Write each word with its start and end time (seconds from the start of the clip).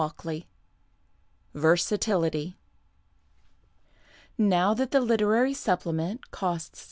•jno 0.01 0.45
VERSATILITY 1.53 2.57
Now 4.35 4.73
that 4.73 4.89
the 4.89 4.99
Literary 4.99 5.53
Supplement 5.53 6.31
costs 6.31 6.79
6d. 6.79 6.79